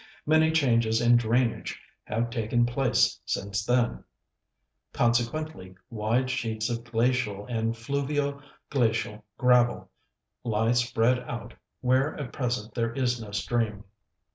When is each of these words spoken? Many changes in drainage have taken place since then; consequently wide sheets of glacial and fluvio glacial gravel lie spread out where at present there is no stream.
Many 0.25 0.49
changes 0.51 0.99
in 0.99 1.15
drainage 1.15 1.79
have 2.05 2.31
taken 2.31 2.65
place 2.65 3.19
since 3.23 3.63
then; 3.63 4.03
consequently 4.93 5.75
wide 5.91 6.27
sheets 6.27 6.71
of 6.71 6.83
glacial 6.85 7.45
and 7.45 7.75
fluvio 7.77 8.41
glacial 8.71 9.23
gravel 9.37 9.91
lie 10.43 10.71
spread 10.71 11.19
out 11.19 11.53
where 11.81 12.19
at 12.19 12.33
present 12.33 12.73
there 12.73 12.93
is 12.93 13.21
no 13.21 13.29
stream. 13.29 13.83